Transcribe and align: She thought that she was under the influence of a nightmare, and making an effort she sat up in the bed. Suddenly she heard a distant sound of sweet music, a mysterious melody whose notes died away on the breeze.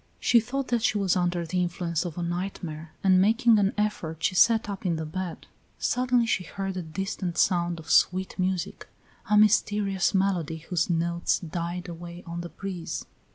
She 0.19 0.39
thought 0.39 0.69
that 0.69 0.81
she 0.81 0.97
was 0.97 1.15
under 1.15 1.45
the 1.45 1.61
influence 1.61 2.05
of 2.05 2.17
a 2.17 2.23
nightmare, 2.23 2.91
and 3.03 3.21
making 3.21 3.59
an 3.59 3.71
effort 3.77 4.23
she 4.23 4.33
sat 4.33 4.67
up 4.67 4.83
in 4.83 4.95
the 4.95 5.05
bed. 5.05 5.45
Suddenly 5.77 6.25
she 6.25 6.43
heard 6.43 6.75
a 6.75 6.81
distant 6.81 7.37
sound 7.37 7.77
of 7.77 7.91
sweet 7.91 8.39
music, 8.39 8.89
a 9.29 9.37
mysterious 9.37 10.15
melody 10.15 10.57
whose 10.57 10.89
notes 10.89 11.37
died 11.37 11.87
away 11.87 12.23
on 12.25 12.41
the 12.41 12.49
breeze. 12.49 13.05